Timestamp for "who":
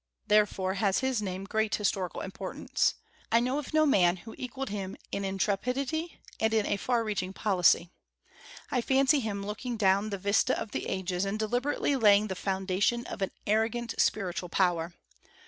4.17-4.33